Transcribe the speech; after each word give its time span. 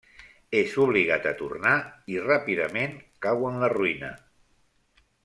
És 0.59 0.71
obligat 0.85 1.27
a 1.31 1.33
tornar 1.41 1.73
i 2.13 2.17
ràpidament 2.23 2.97
cau 3.27 3.47
en 3.51 3.61
la 3.65 3.71
ruïna. 3.79 4.11